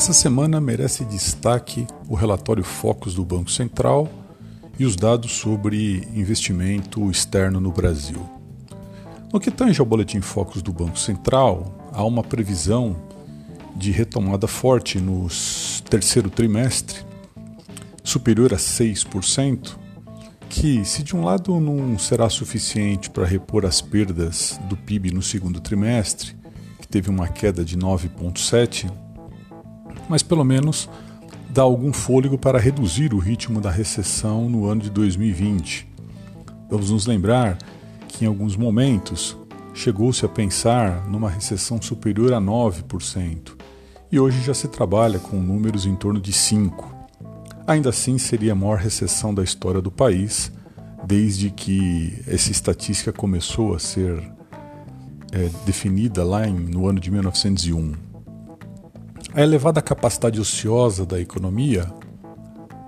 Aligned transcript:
Essa 0.00 0.14
semana 0.14 0.62
merece 0.62 1.04
destaque 1.04 1.86
o 2.08 2.14
relatório 2.14 2.64
Focus 2.64 3.12
do 3.12 3.22
Banco 3.22 3.50
Central 3.50 4.08
e 4.78 4.86
os 4.86 4.96
dados 4.96 5.30
sobre 5.30 6.08
investimento 6.14 7.10
externo 7.10 7.60
no 7.60 7.70
Brasil. 7.70 8.26
No 9.30 9.38
que 9.38 9.50
tange 9.50 9.78
ao 9.78 9.84
boletim 9.84 10.22
Focus 10.22 10.62
do 10.62 10.72
Banco 10.72 10.98
Central, 10.98 11.90
há 11.92 12.02
uma 12.02 12.24
previsão 12.24 12.96
de 13.76 13.90
retomada 13.90 14.46
forte 14.48 14.98
no 14.98 15.28
terceiro 15.90 16.30
trimestre, 16.30 17.00
superior 18.02 18.54
a 18.54 18.56
6%, 18.56 19.76
que, 20.48 20.82
se 20.82 21.02
de 21.02 21.14
um 21.14 21.22
lado 21.22 21.60
não 21.60 21.98
será 21.98 22.30
suficiente 22.30 23.10
para 23.10 23.26
repor 23.26 23.66
as 23.66 23.82
perdas 23.82 24.58
do 24.66 24.78
PIB 24.78 25.10
no 25.10 25.20
segundo 25.20 25.60
trimestre, 25.60 26.34
que 26.80 26.88
teve 26.88 27.10
uma 27.10 27.28
queda 27.28 27.62
de 27.62 27.76
9,7%, 27.76 29.09
mas 30.10 30.24
pelo 30.24 30.42
menos 30.42 30.88
dá 31.48 31.62
algum 31.62 31.92
fôlego 31.92 32.36
para 32.36 32.58
reduzir 32.58 33.14
o 33.14 33.18
ritmo 33.18 33.60
da 33.60 33.70
recessão 33.70 34.50
no 34.50 34.66
ano 34.66 34.82
de 34.82 34.90
2020. 34.90 35.86
Vamos 36.68 36.90
nos 36.90 37.06
lembrar 37.06 37.56
que 38.08 38.24
em 38.24 38.28
alguns 38.28 38.56
momentos 38.56 39.38
chegou-se 39.72 40.26
a 40.26 40.28
pensar 40.28 41.08
numa 41.08 41.30
recessão 41.30 41.80
superior 41.80 42.32
a 42.32 42.40
9%, 42.40 43.52
e 44.10 44.18
hoje 44.18 44.42
já 44.42 44.52
se 44.52 44.66
trabalha 44.66 45.20
com 45.20 45.36
números 45.36 45.86
em 45.86 45.94
torno 45.94 46.20
de 46.20 46.32
5%. 46.32 46.72
Ainda 47.64 47.90
assim, 47.90 48.18
seria 48.18 48.50
a 48.50 48.56
maior 48.56 48.78
recessão 48.78 49.32
da 49.32 49.44
história 49.44 49.80
do 49.80 49.92
país, 49.92 50.50
desde 51.06 51.50
que 51.50 52.20
essa 52.26 52.50
estatística 52.50 53.12
começou 53.12 53.76
a 53.76 53.78
ser 53.78 54.20
é, 55.30 55.48
definida 55.64 56.24
lá 56.24 56.48
em, 56.48 56.54
no 56.54 56.88
ano 56.88 56.98
de 56.98 57.12
1901. 57.12 58.09
A 59.32 59.42
elevada 59.42 59.80
capacidade 59.80 60.40
ociosa 60.40 61.06
da 61.06 61.20
economia 61.20 61.86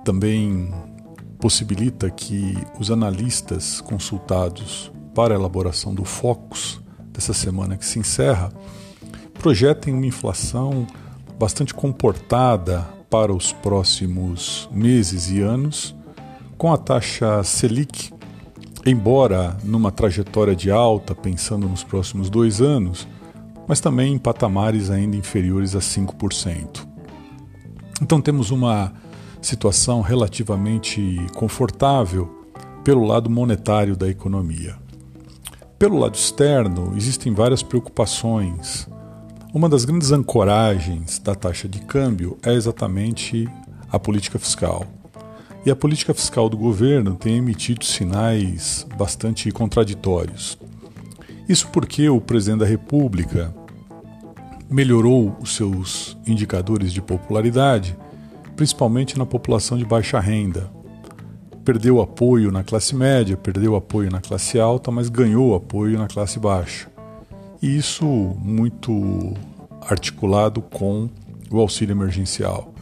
também 0.04 0.74
possibilita 1.38 2.10
que 2.10 2.56
os 2.80 2.90
analistas 2.90 3.80
consultados 3.80 4.90
para 5.14 5.34
a 5.34 5.38
elaboração 5.38 5.94
do 5.94 6.04
Focus 6.04 6.80
dessa 7.12 7.32
semana 7.32 7.76
que 7.76 7.86
se 7.86 8.00
encerra 8.00 8.52
projetem 9.34 9.94
uma 9.94 10.06
inflação 10.06 10.84
bastante 11.38 11.72
comportada 11.72 12.88
para 13.08 13.32
os 13.32 13.52
próximos 13.52 14.68
meses 14.72 15.30
e 15.30 15.40
anos, 15.40 15.94
com 16.58 16.72
a 16.72 16.76
taxa 16.76 17.42
Selic, 17.44 18.12
embora 18.84 19.56
numa 19.62 19.92
trajetória 19.92 20.56
de 20.56 20.72
alta, 20.72 21.14
pensando 21.14 21.68
nos 21.68 21.84
próximos 21.84 22.28
dois 22.28 22.60
anos, 22.60 23.06
mas 23.66 23.80
também 23.80 24.14
em 24.14 24.18
patamares 24.18 24.91
ainda 24.91 25.16
inferiores 25.16 25.74
a 25.74 25.78
5%. 25.78 26.86
Então 28.00 28.20
temos 28.20 28.50
uma 28.50 28.92
situação 29.41 30.00
relativamente 30.00 31.24
confortável 31.34 32.42
pelo 32.84 33.04
lado 33.04 33.30
monetário 33.30 33.96
da 33.96 34.08
economia. 34.08 34.77
Pelo 35.78 35.98
lado 35.98 36.14
externo, 36.14 36.94
existem 36.96 37.32
várias 37.32 37.62
preocupações. 37.62 38.88
Uma 39.52 39.69
das 39.69 39.84
grandes 39.84 40.12
ancoragens 40.12 41.19
da 41.19 41.34
taxa 41.34 41.69
de 41.69 41.80
câmbio 41.80 42.38
é 42.42 42.52
exatamente 42.52 43.48
a 43.91 43.98
política 43.98 44.38
fiscal. 44.38 44.86
E 45.64 45.70
a 45.70 45.76
política 45.76 46.14
fiscal 46.14 46.48
do 46.48 46.56
governo 46.56 47.14
tem 47.14 47.36
emitido 47.36 47.84
sinais 47.84 48.86
bastante 48.97 49.50
contraditórios. 49.50 50.58
Isso 51.48 51.68
porque 51.68 52.08
o 52.08 52.20
presidente 52.20 52.60
da 52.60 52.66
República 52.66 53.54
melhorou 54.70 55.36
os 55.40 55.54
seus 55.54 56.16
indicadores 56.26 56.92
de 56.92 57.02
popularidade, 57.02 57.96
principalmente 58.56 59.18
na 59.18 59.26
população 59.26 59.76
de 59.76 59.84
baixa 59.84 60.18
renda. 60.18 60.70
Perdeu 61.64 62.00
apoio 62.00 62.50
na 62.50 62.64
classe 62.64 62.94
média, 62.94 63.36
perdeu 63.36 63.76
apoio 63.76 64.10
na 64.10 64.20
classe 64.20 64.58
alta, 64.58 64.91
mas 64.91 65.08
ganhou 65.08 65.54
apoio 65.54 65.98
na 65.98 66.08
classe 66.08 66.38
baixa. 66.38 66.88
E 67.60 67.76
isso 67.76 68.04
muito 68.04 69.34
articulado 69.82 70.60
com 70.62 71.08
o 71.50 71.60
auxílio 71.60 71.92
emergencial. 71.92 72.72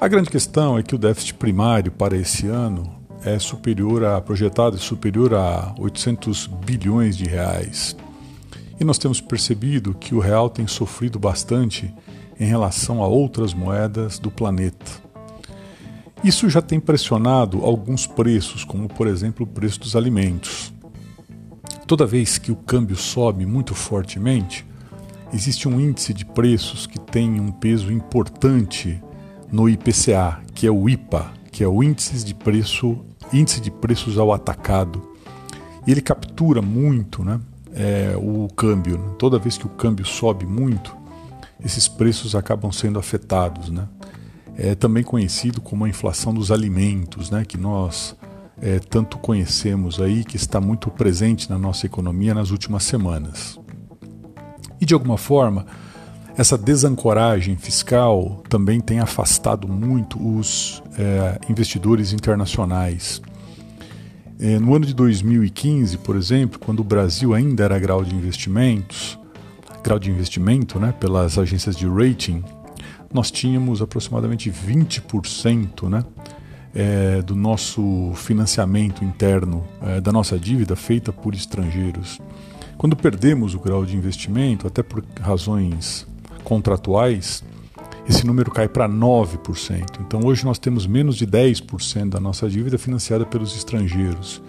A 0.00 0.06
grande 0.06 0.30
questão 0.30 0.78
é 0.78 0.82
que 0.82 0.94
o 0.94 0.98
déficit 0.98 1.34
primário 1.34 1.90
para 1.90 2.16
esse 2.16 2.46
ano 2.46 2.97
é 3.24 3.38
superior 3.38 4.04
a 4.04 4.20
projetado 4.20 4.76
é 4.76 4.78
superior 4.78 5.34
a 5.34 5.74
800 5.78 6.46
bilhões 6.46 7.16
de 7.16 7.24
reais. 7.24 7.96
E 8.80 8.84
nós 8.84 8.98
temos 8.98 9.20
percebido 9.20 9.94
que 9.94 10.14
o 10.14 10.20
real 10.20 10.48
tem 10.48 10.66
sofrido 10.66 11.18
bastante 11.18 11.92
em 12.38 12.46
relação 12.46 13.02
a 13.02 13.08
outras 13.08 13.52
moedas 13.52 14.18
do 14.18 14.30
planeta. 14.30 15.08
Isso 16.22 16.48
já 16.48 16.62
tem 16.62 16.78
pressionado 16.78 17.64
alguns 17.64 18.06
preços, 18.06 18.64
como 18.64 18.88
por 18.88 19.06
exemplo 19.06 19.44
o 19.44 19.48
preço 19.48 19.80
dos 19.80 19.96
alimentos. 19.96 20.72
Toda 21.86 22.06
vez 22.06 22.38
que 22.38 22.52
o 22.52 22.56
câmbio 22.56 22.96
sobe 22.96 23.46
muito 23.46 23.74
fortemente, 23.74 24.66
existe 25.32 25.68
um 25.68 25.80
índice 25.80 26.12
de 26.12 26.24
preços 26.24 26.86
que 26.86 26.98
tem 26.98 27.40
um 27.40 27.50
peso 27.50 27.92
importante 27.92 29.02
no 29.50 29.68
IPCA, 29.68 30.40
que 30.54 30.66
é 30.66 30.70
o 30.70 30.88
IPA, 30.88 31.32
que 31.50 31.64
é 31.64 31.68
o 31.68 31.82
índice 31.82 32.24
de 32.24 32.34
preço 32.34 32.98
índice 33.32 33.60
de 33.60 33.70
preços 33.70 34.18
ao 34.18 34.32
atacado. 34.32 35.02
E 35.86 35.90
ele 35.90 36.00
captura 36.00 36.60
muito 36.60 37.24
né, 37.24 37.40
é, 37.74 38.14
o 38.16 38.48
câmbio. 38.54 38.98
Né? 38.98 39.14
Toda 39.18 39.38
vez 39.38 39.56
que 39.56 39.66
o 39.66 39.70
câmbio 39.70 40.04
sobe 40.04 40.44
muito, 40.46 40.96
esses 41.64 41.88
preços 41.88 42.34
acabam 42.34 42.70
sendo 42.70 42.98
afetados. 42.98 43.70
Né? 43.70 43.88
É 44.56 44.74
também 44.74 45.02
conhecido 45.02 45.60
como 45.60 45.84
a 45.84 45.88
inflação 45.88 46.34
dos 46.34 46.50
alimentos, 46.50 47.30
né, 47.30 47.44
que 47.44 47.56
nós 47.56 48.16
é, 48.60 48.78
tanto 48.78 49.18
conhecemos 49.18 50.00
aí, 50.00 50.24
que 50.24 50.36
está 50.36 50.60
muito 50.60 50.90
presente 50.90 51.48
na 51.48 51.58
nossa 51.58 51.86
economia 51.86 52.34
nas 52.34 52.50
últimas 52.50 52.82
semanas. 52.82 53.58
E 54.80 54.86
de 54.86 54.94
alguma 54.94 55.16
forma, 55.16 55.66
essa 56.38 56.56
desancoragem 56.56 57.56
fiscal 57.56 58.44
também 58.48 58.80
tem 58.80 59.00
afastado 59.00 59.66
muito 59.66 60.24
os 60.24 60.80
é, 60.96 61.36
investidores 61.50 62.12
internacionais. 62.12 63.20
É, 64.38 64.56
no 64.56 64.72
ano 64.72 64.86
de 64.86 64.94
2015, 64.94 65.98
por 65.98 66.14
exemplo, 66.14 66.56
quando 66.60 66.78
o 66.78 66.84
Brasil 66.84 67.34
ainda 67.34 67.64
era 67.64 67.76
grau 67.76 68.04
de 68.04 68.14
investimentos, 68.14 69.18
grau 69.82 69.98
de 69.98 70.12
investimento 70.12 70.78
né, 70.78 70.94
pelas 71.00 71.36
agências 71.38 71.74
de 71.74 71.88
rating, 71.88 72.44
nós 73.12 73.32
tínhamos 73.32 73.82
aproximadamente 73.82 74.48
20% 74.48 75.88
né, 75.88 76.04
é, 76.72 77.20
do 77.20 77.34
nosso 77.34 78.12
financiamento 78.14 79.04
interno, 79.04 79.66
é, 79.82 80.00
da 80.00 80.12
nossa 80.12 80.38
dívida 80.38 80.76
feita 80.76 81.12
por 81.12 81.34
estrangeiros. 81.34 82.20
Quando 82.76 82.94
perdemos 82.94 83.56
o 83.56 83.58
grau 83.58 83.84
de 83.84 83.96
investimento, 83.96 84.68
até 84.68 84.84
por 84.84 85.02
razões 85.20 86.06
contratuais, 86.48 87.44
esse 88.08 88.26
número 88.26 88.50
cai 88.50 88.66
para 88.66 88.88
9%. 88.88 90.00
Então 90.00 90.20
hoje 90.24 90.46
nós 90.46 90.58
temos 90.58 90.86
menos 90.86 91.14
de 91.16 91.26
10% 91.26 92.08
da 92.08 92.18
nossa 92.18 92.48
dívida 92.48 92.78
financiada 92.78 93.26
pelos 93.26 93.54
estrangeiros. 93.54 94.42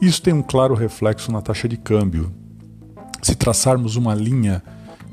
Isso 0.00 0.22
tem 0.22 0.32
um 0.32 0.42
claro 0.42 0.74
reflexo 0.74 1.30
na 1.30 1.42
taxa 1.42 1.68
de 1.68 1.76
câmbio. 1.76 2.32
Se 3.20 3.34
traçarmos 3.34 3.96
uma 3.96 4.14
linha 4.14 4.62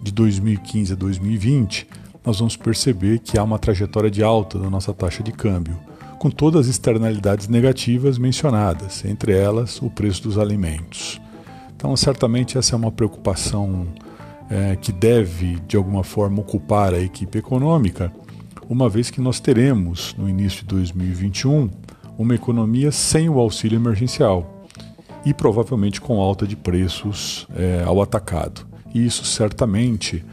de 0.01 0.13
2015 0.13 0.93
a 0.93 0.95
2020, 0.95 1.87
nós 2.25 2.39
vamos 2.39 2.55
perceber 2.55 3.19
que 3.19 3.37
há 3.37 3.43
uma 3.43 3.59
trajetória 3.59 4.09
de 4.09 4.23
alta 4.23 4.57
da 4.57 4.69
nossa 4.69 4.93
taxa 4.93 5.21
de 5.21 5.33
câmbio, 5.33 5.77
com 6.17 6.29
todas 6.29 6.61
as 6.61 6.67
externalidades 6.67 7.49
negativas 7.49 8.17
mencionadas, 8.17 9.03
entre 9.03 9.33
elas 9.33 9.81
o 9.81 9.89
preço 9.89 10.23
dos 10.23 10.37
alimentos. 10.37 11.19
Então, 11.75 11.95
certamente 11.97 12.57
essa 12.57 12.73
é 12.73 12.77
uma 12.77 12.91
preocupação 12.91 13.87
é, 14.51 14.75
que 14.75 14.91
deve, 14.91 15.55
de 15.65 15.77
alguma 15.77 16.03
forma, 16.03 16.41
ocupar 16.41 16.93
a 16.93 16.99
equipe 16.99 17.37
econômica, 17.37 18.11
uma 18.69 18.89
vez 18.89 19.09
que 19.09 19.21
nós 19.21 19.39
teremos, 19.39 20.13
no 20.17 20.27
início 20.27 20.59
de 20.59 20.67
2021, 20.67 21.69
uma 22.17 22.35
economia 22.35 22.91
sem 22.91 23.29
o 23.29 23.39
auxílio 23.39 23.77
emergencial 23.77 24.65
e 25.25 25.33
provavelmente 25.33 26.01
com 26.01 26.19
alta 26.19 26.45
de 26.45 26.55
preços 26.55 27.47
é, 27.55 27.83
ao 27.85 28.01
atacado. 28.01 28.67
E 28.93 29.05
isso 29.05 29.23
certamente 29.23 30.23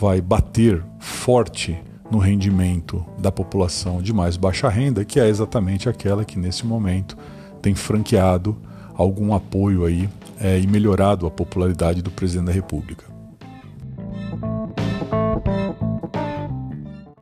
vai 0.00 0.20
bater 0.20 0.82
forte 1.00 1.76
no 2.10 2.18
rendimento 2.18 3.04
da 3.18 3.32
população 3.32 4.00
de 4.00 4.12
mais 4.12 4.36
baixa 4.36 4.68
renda, 4.68 5.04
que 5.04 5.18
é 5.18 5.28
exatamente 5.28 5.88
aquela 5.88 6.24
que 6.24 6.38
nesse 6.38 6.64
momento 6.64 7.16
tem 7.60 7.74
franqueado 7.74 8.56
algum 8.94 9.34
apoio 9.34 9.84
aí 9.84 10.08
é, 10.38 10.58
e 10.60 10.66
melhorado 10.66 11.26
a 11.26 11.30
popularidade 11.30 12.02
do 12.02 12.10
presidente 12.10 12.46
da 12.46 12.52
República. 12.52 13.13